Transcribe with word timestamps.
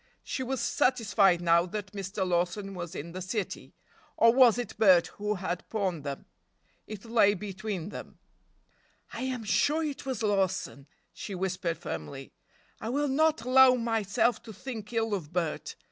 She 0.23 0.41
was 0.41 0.59
satisfied 0.61 1.41
now 1.41 1.67
that 1.67 1.91
Mr. 1.91 2.27
Lawson 2.27 2.73
was 2.73 2.95
in 2.95 3.11
the 3.11 3.21
city—or 3.21 4.33
was 4.33 4.57
it 4.57 4.75
Bert 4.79 5.05
who 5.21 5.35
had 5.35 5.63
pawned 5.69 6.03
them? 6.03 6.25
It 6.87 7.05
lay 7.05 7.35
between 7.35 7.89
them. 7.89 8.17
"I 9.13 9.21
am 9.21 9.43
sure 9.43 9.83
it 9.83 10.03
was 10.07 10.23
Lawson," 10.23 10.87
she 11.13 11.35
whispered 11.35 11.77
firmly: 11.77 12.33
"I 12.79 12.89
will 12.89 13.09
not 13.09 13.43
allow 13.43 13.75
myself 13.75 14.41
to 14.41 14.51
think 14.53 14.91
ill 14.91 15.13
of 15.13 15.31
Bert. 15.31 15.75